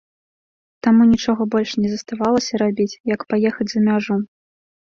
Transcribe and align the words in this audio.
Таму 0.87 1.01
нічога 1.11 1.47
больш 1.57 1.75
не 1.85 1.91
заставалася 1.93 2.63
рабіць, 2.63 2.89
як 3.15 3.29
паехаць 3.35 3.71
за 3.77 3.87
мяжу. 3.87 4.15